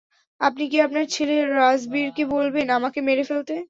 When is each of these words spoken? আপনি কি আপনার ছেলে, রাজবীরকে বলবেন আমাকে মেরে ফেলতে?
আপনি 0.41 0.63
কি 0.71 0.77
আপনার 0.81 1.05
ছেলে, 1.15 1.35
রাজবীরকে 1.53 2.23
বলবেন 2.27 2.67
আমাকে 2.69 2.99
মেরে 3.01 3.23
ফেলতে? 3.23 3.55